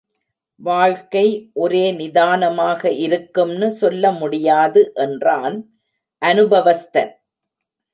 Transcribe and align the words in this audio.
வாழ்க்கை 0.61 1.25
ஒரே 1.53 1.83
நிதானமாக 1.91 2.91
இருக்கும்னு 3.05 3.69
சொல்ல 3.71 4.11
முடியாது 4.11 4.83
என்றான் 4.95 5.57
அனுபவஸ்தன். 6.21 7.13